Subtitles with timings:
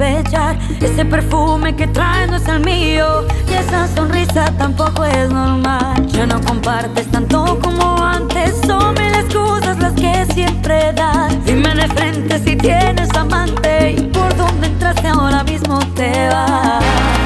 [0.00, 3.26] Ese perfume que traes no es el mío.
[3.46, 6.06] Y esa sonrisa tampoco es normal.
[6.06, 8.58] Ya no compartes tanto como antes.
[8.66, 11.44] Son mil excusas las que siempre das.
[11.44, 13.92] Dime de frente si tienes amante.
[13.98, 17.19] Y por dónde entraste ahora mismo te vas.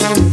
[0.00, 0.31] En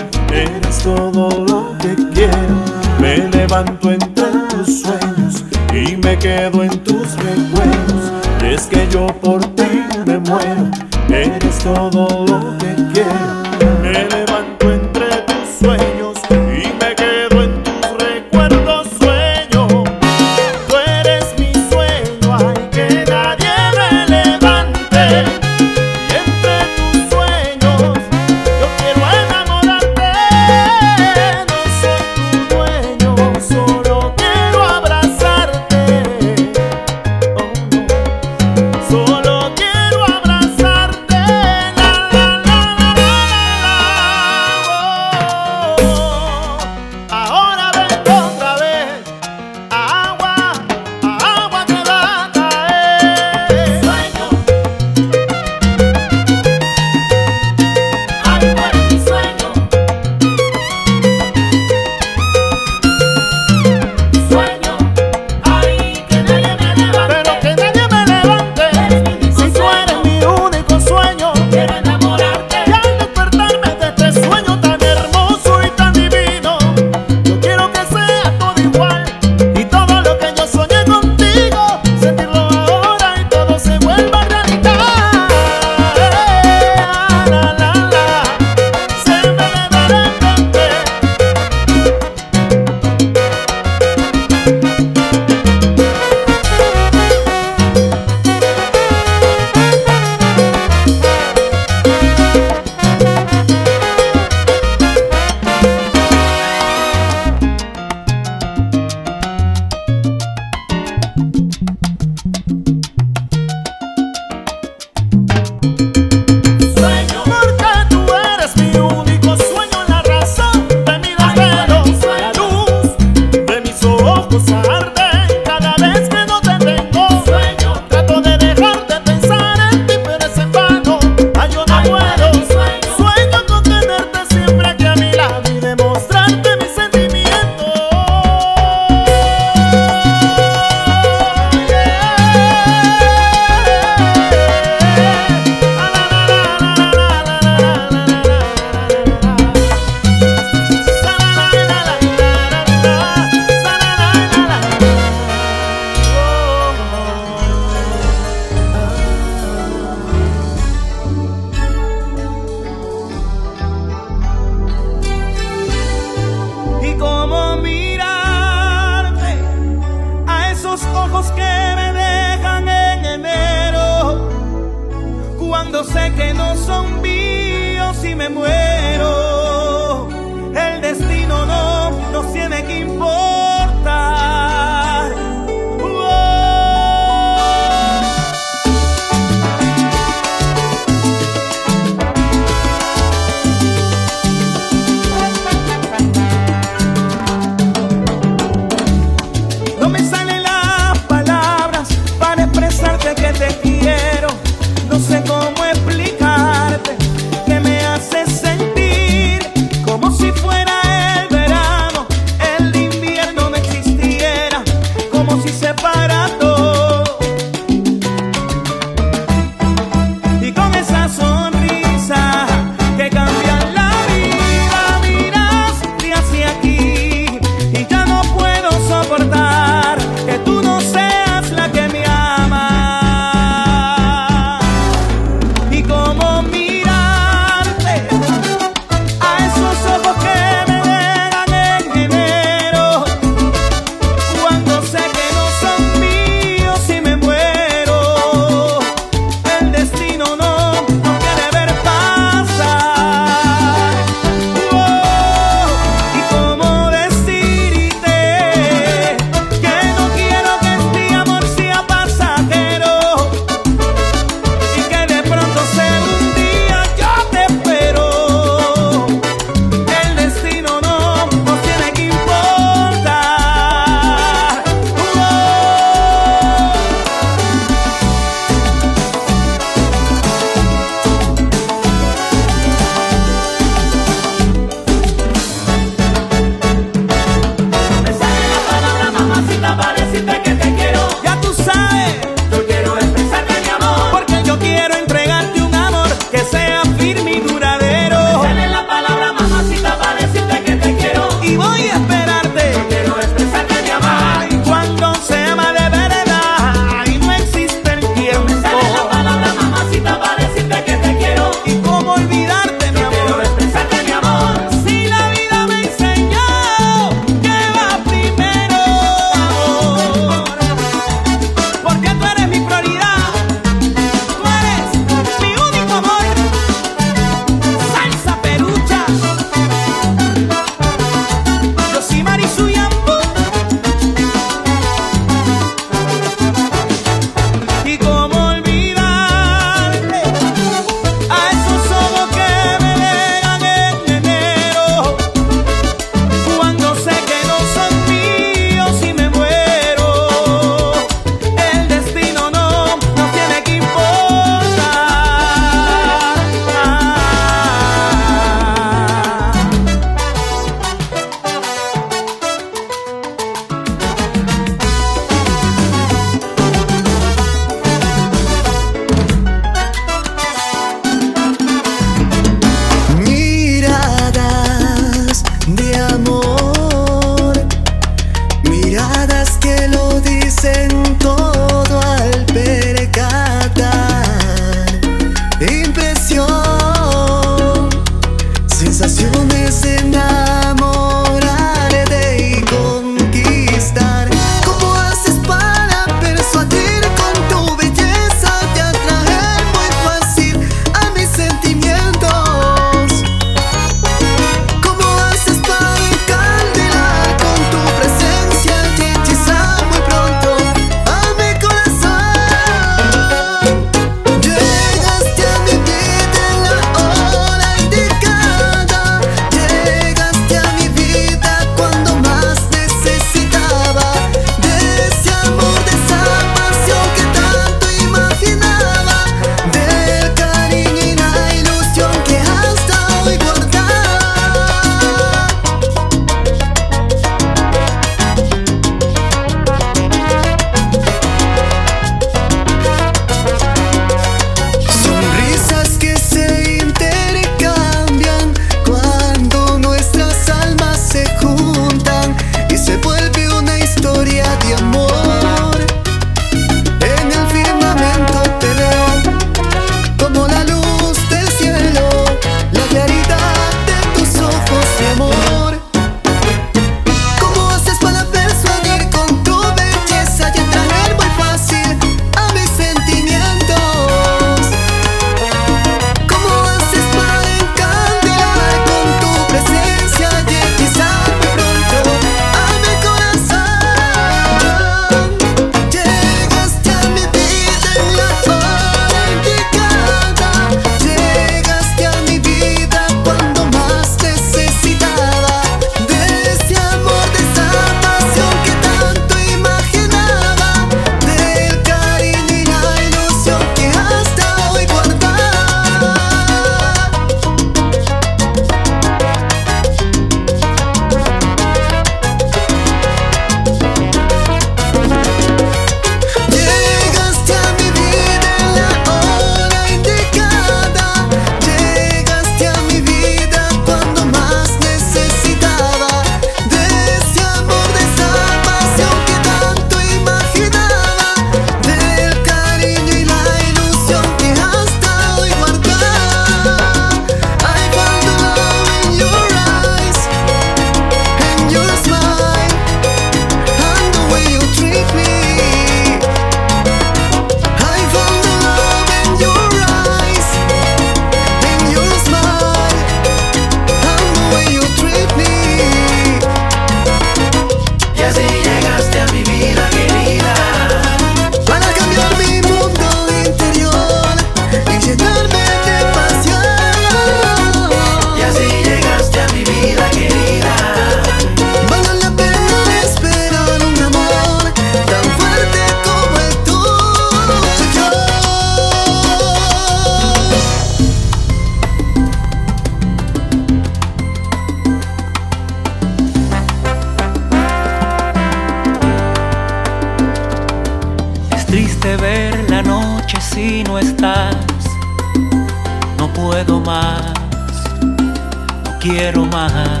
[599.04, 600.00] quiero más.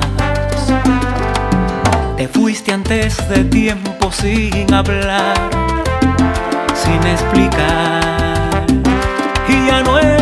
[2.16, 5.34] Te fuiste antes de tiempo sin hablar,
[6.74, 8.64] sin explicar.
[9.46, 10.13] Y ya no es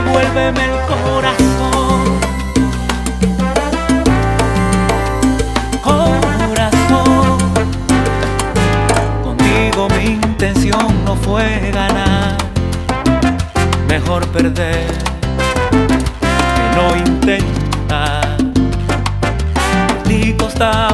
[0.00, 2.02] devuélveme el corazón.
[5.82, 7.38] Corazón,
[9.24, 12.36] contigo mi intención no fue ganar,
[13.88, 14.86] mejor perder
[15.70, 17.58] que no intentar.
[20.38, 20.87] Costar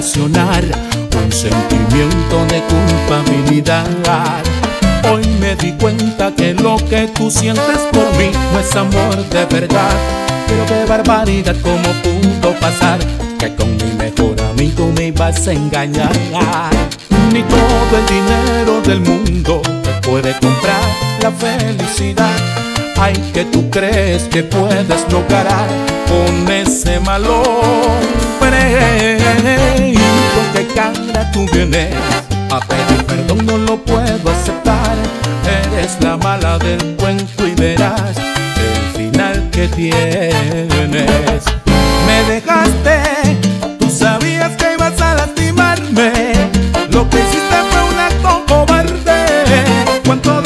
[0.00, 3.84] un sentimiento de culpabilidad.
[5.12, 9.44] Hoy me di cuenta que lo que tú sientes por mí no es amor de
[9.44, 9.92] verdad.
[10.46, 12.98] Pero qué barbaridad, cómo pudo pasar
[13.38, 16.12] que con mi mejor amigo me ibas a engañar.
[17.30, 20.80] Ni todo el dinero del mundo te puede comprar
[21.20, 22.69] la felicidad.
[23.02, 25.68] Ay, que tú crees que puedes lograr
[26.06, 29.16] con ese mal hombre.
[29.88, 31.94] ¿Y con qué cara tú vienes?
[32.50, 34.96] A pedir perdón no lo puedo aceptar.
[35.72, 41.44] Eres la mala del cuento y verás el final que tienes.
[42.06, 43.00] Me dejaste,
[43.78, 46.12] tú sabías que ibas a lastimarme.
[46.90, 49.24] Lo que hiciste fue un acto cobarde.
[50.04, 50.42] ¿Cuánto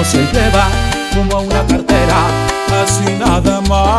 [0.00, 0.66] El amor no se lleva
[1.14, 2.16] como a una cartera,
[2.82, 3.90] así nada más.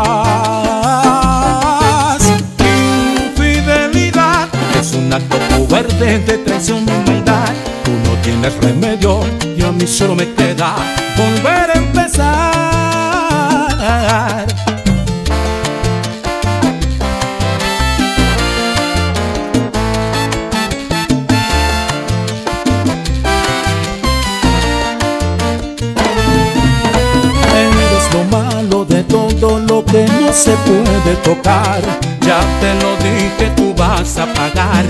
[3.38, 4.50] Infidelidad
[4.80, 7.54] es un acto cobarde de traición y maldad.
[7.84, 9.20] Tú no tienes remedio
[9.56, 10.74] y a mí solo me queda
[11.18, 11.71] volver
[30.42, 31.82] se puede tocar.
[32.26, 34.86] Ya te lo dije, tú vas a pagar.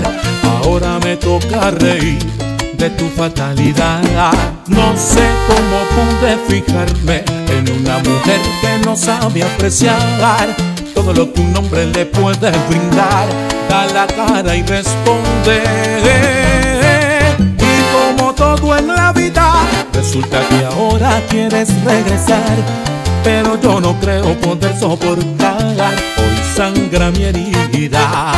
[0.54, 2.24] Ahora me toca reír
[2.78, 4.02] de tu fatalidad.
[4.68, 10.48] No sé cómo pude fijarme en una mujer que no sabe apreciar
[10.94, 13.26] todo lo que un hombre le puede brindar.
[13.68, 15.62] Da la cara y responde.
[17.58, 19.52] Y como todo en la vida,
[19.92, 23.01] resulta que ahora quieres regresar.
[23.24, 28.32] Pero yo no creo poder soportar, hoy sangra mi herida.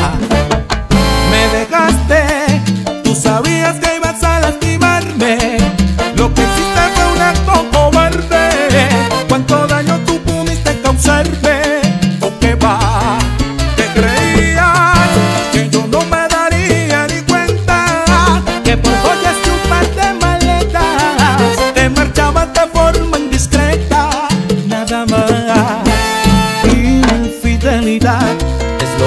[1.30, 2.62] Me dejaste,
[3.02, 5.56] tú sabías que ibas a lastimarme.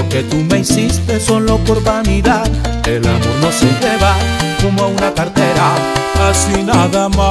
[0.07, 2.47] Lo que tú me hiciste solo por vanidad.
[2.85, 4.15] El amor no se lleva
[4.61, 5.75] como a una cartera,
[6.29, 7.27] así nada más.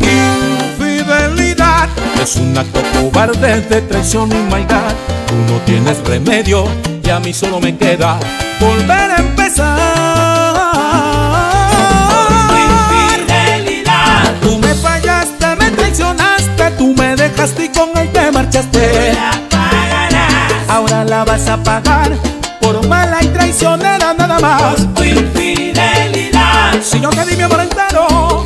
[0.00, 1.88] Infidelidad
[2.22, 4.92] es un acto cobarde de traición y maldad.
[5.26, 6.66] Tú no tienes remedio
[7.02, 8.18] y a mí solo me queda
[8.60, 10.04] volver a empezar.
[14.42, 17.93] Tú me fallaste, me traicionaste, tú me dejaste y con
[21.54, 22.10] a pagar
[22.60, 24.94] por mala y traicionera nada más.
[24.94, 26.82] tu infidelidad.
[26.82, 28.43] Si yo te di mi amor entero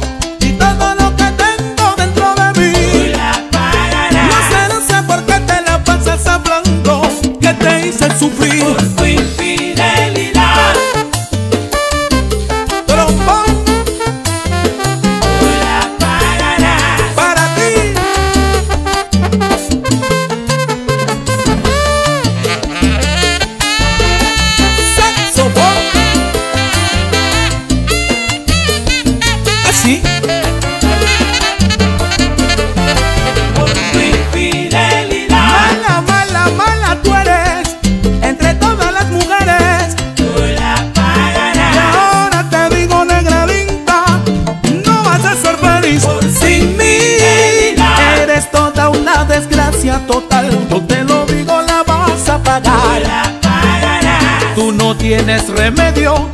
[55.18, 56.30] tienes remedio,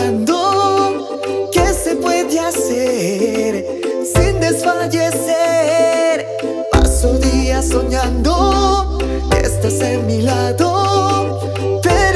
[0.00, 1.20] preguntando
[1.52, 3.66] qué se puede hacer
[4.04, 6.26] sin desfallecer.
[6.72, 8.98] Paso días soñando
[9.30, 11.40] que estás en mi lado.
[11.82, 12.09] Pero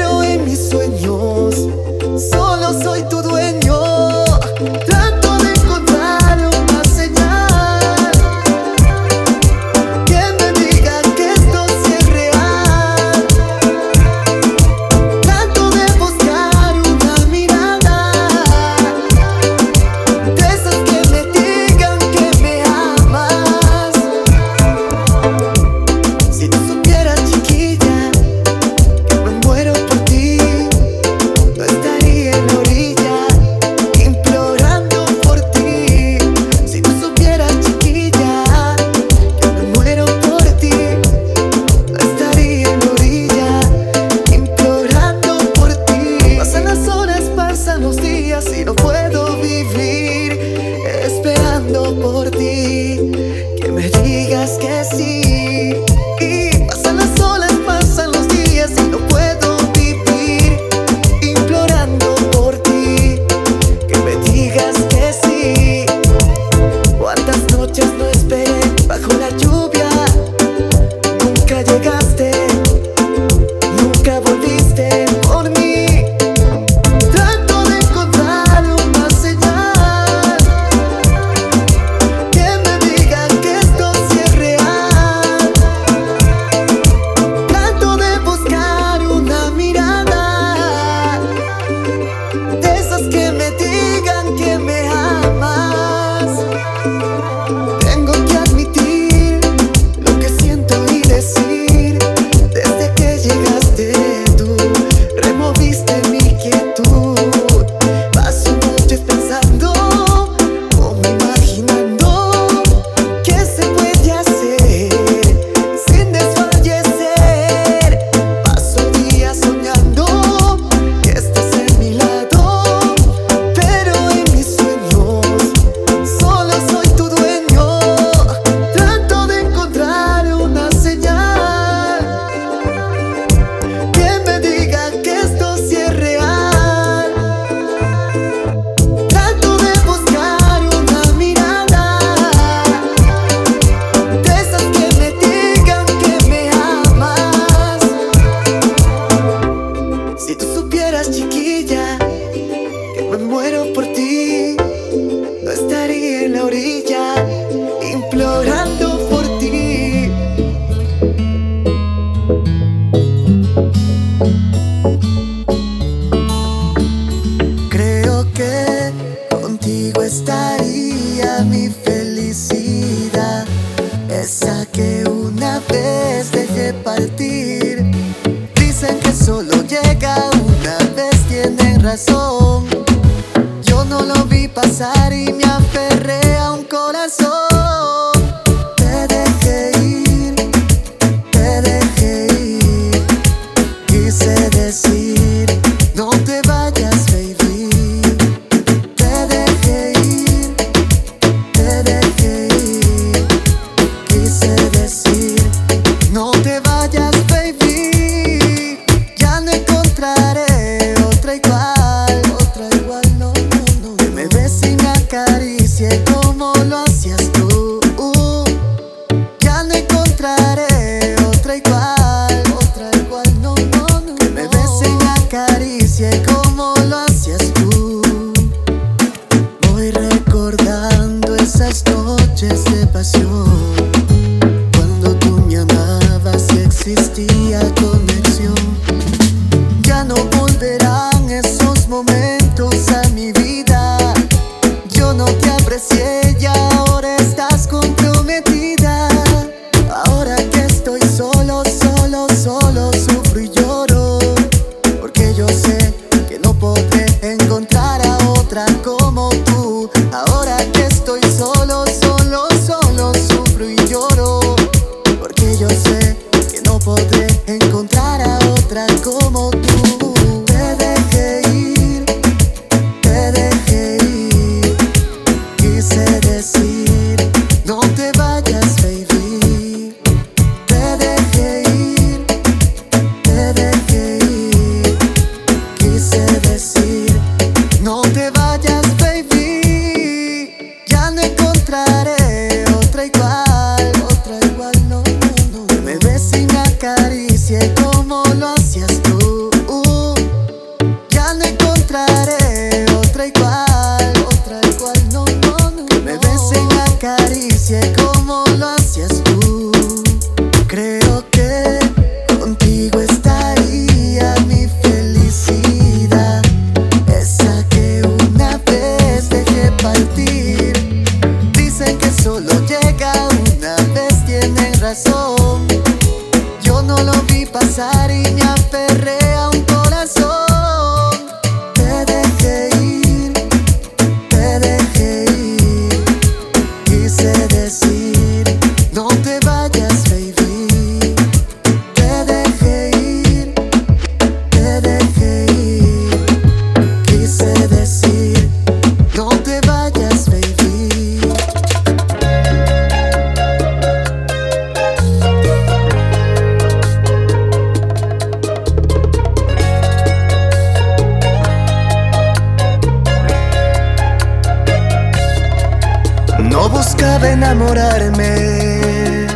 [367.35, 369.27] enamorarme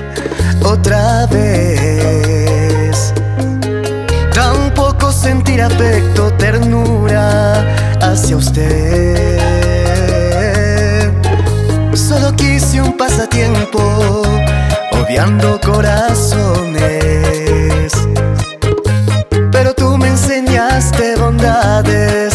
[0.63, 3.13] otra vez.
[4.33, 7.65] Tampoco sentir afecto, ternura
[8.01, 9.39] hacia usted.
[11.93, 13.81] Solo quise un pasatiempo,
[14.93, 16.79] obviando corazones.
[19.51, 22.28] Pero tú me enseñaste bondades.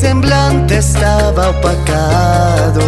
[0.00, 2.80] Mi semblante estaba opacado.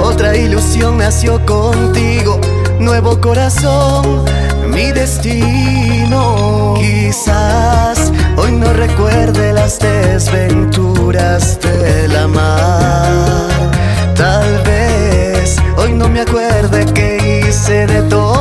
[0.00, 2.40] Otra ilusión nació contigo,
[2.78, 4.24] nuevo corazón,
[4.70, 6.76] mi destino.
[6.78, 13.50] Quizás hoy no recuerde las desventuras de la mar.
[14.16, 18.31] Tal vez hoy no me acuerde que hice de todo.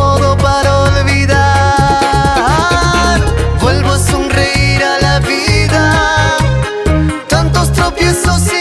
[8.23, 8.60] sou seu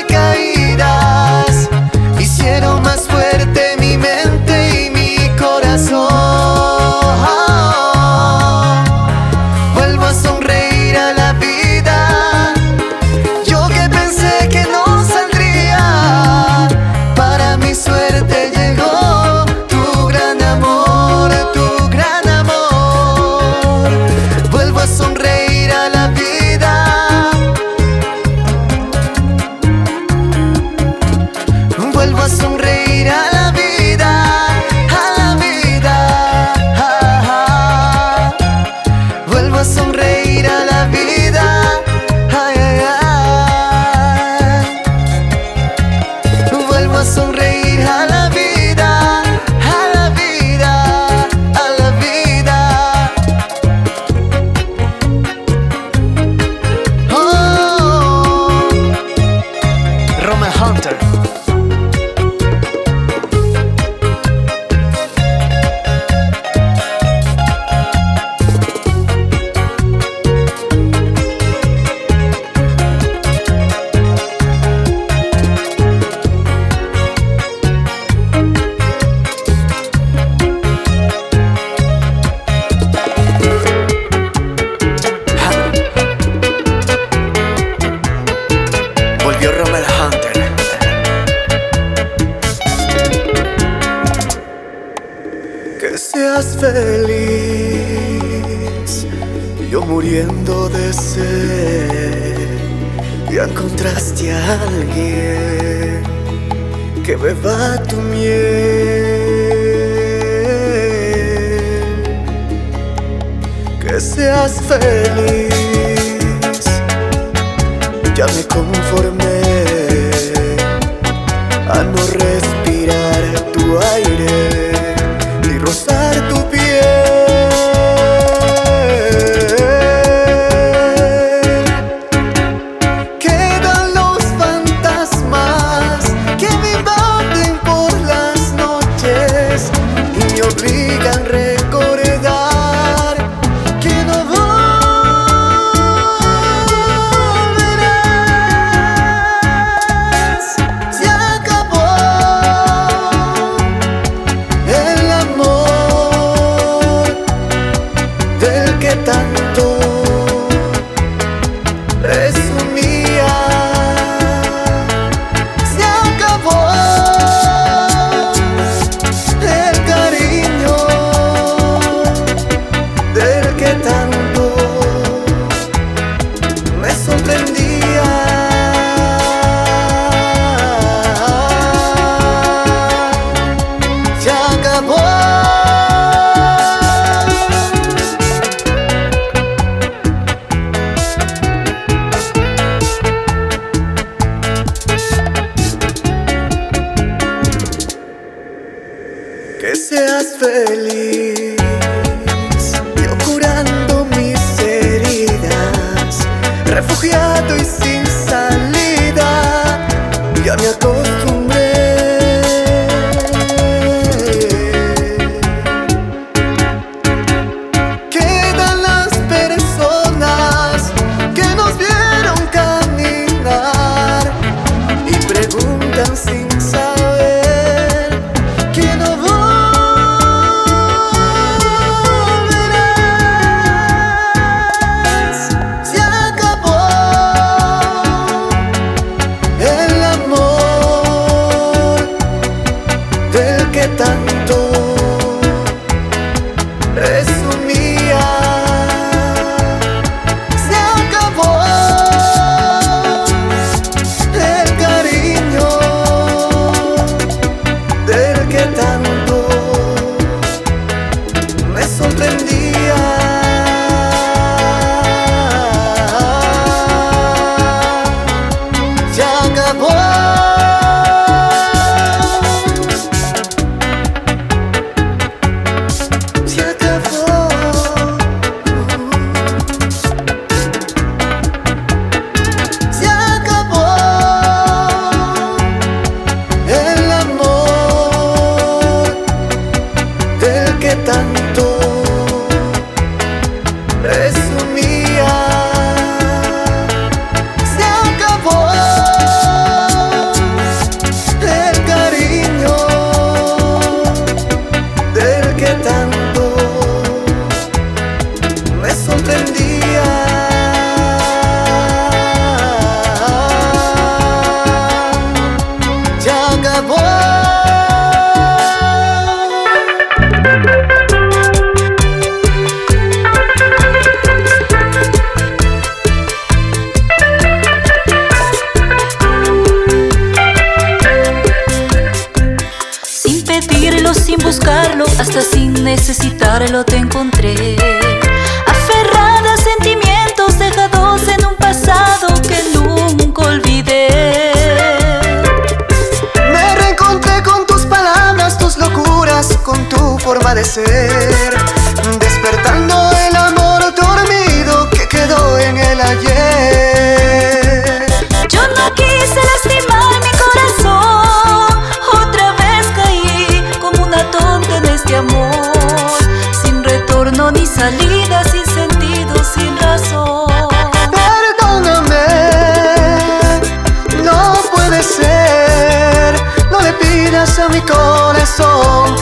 [377.87, 379.17] corazón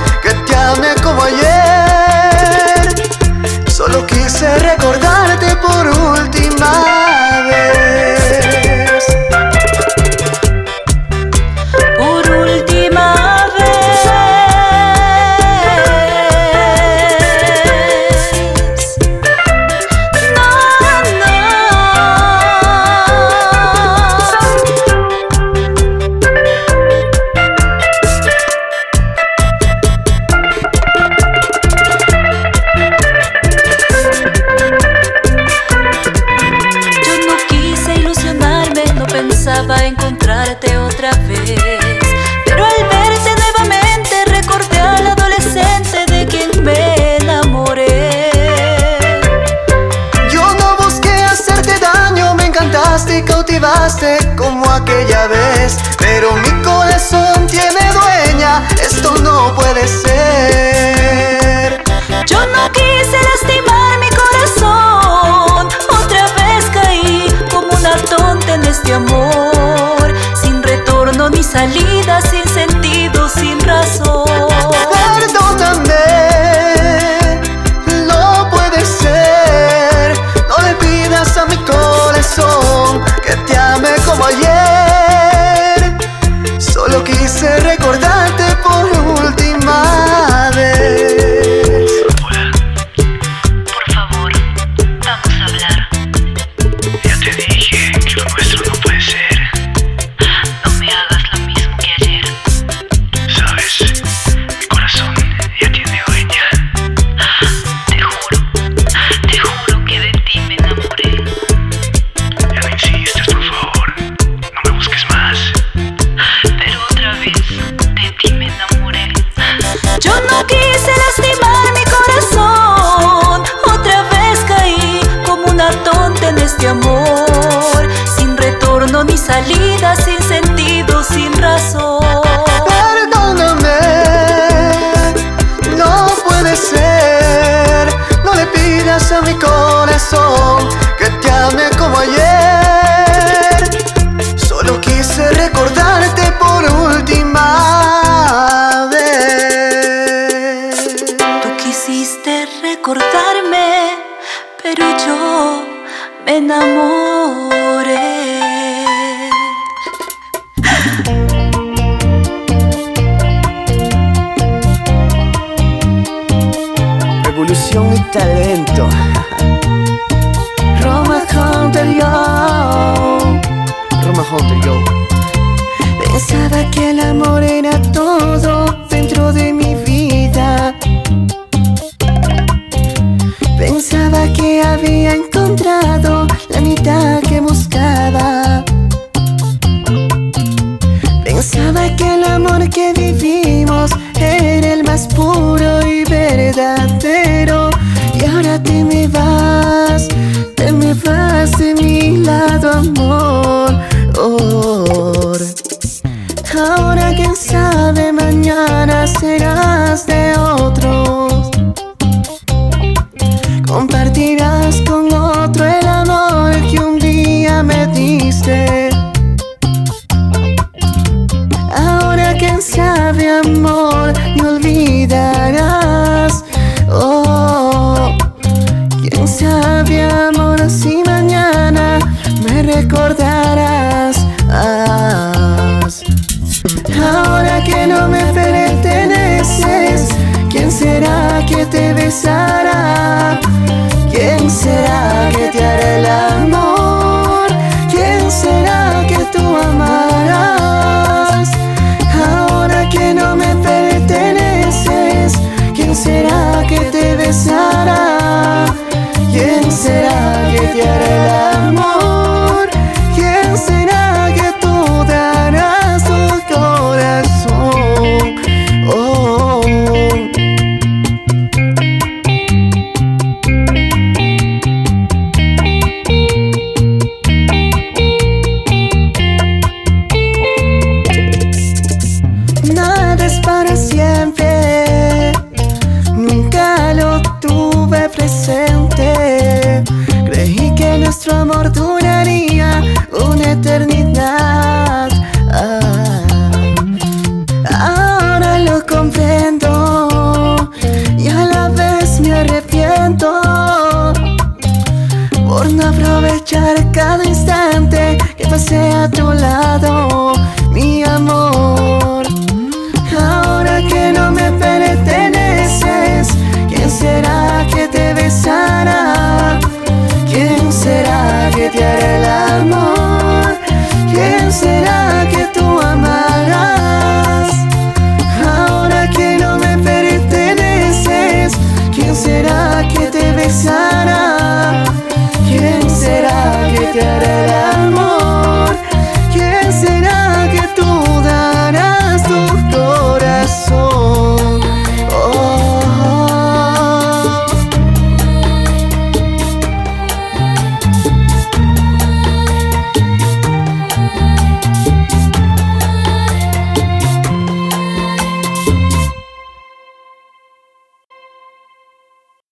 [241.79, 242.48] te besará?